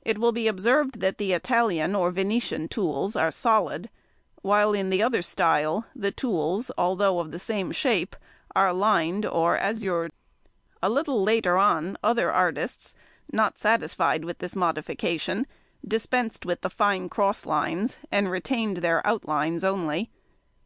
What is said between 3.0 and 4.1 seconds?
are solid,